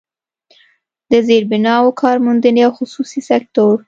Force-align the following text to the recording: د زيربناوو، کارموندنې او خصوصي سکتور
د 1.11 1.13
زيربناوو، 1.27 1.97
کارموندنې 2.01 2.61
او 2.67 2.71
خصوصي 2.77 3.21
سکتور 3.29 3.75